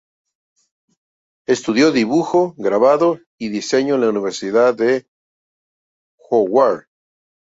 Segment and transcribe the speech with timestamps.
[1.45, 5.05] Estudió dibujo, grabado y diseño en la Universidad de
[6.31, 6.87] Howard.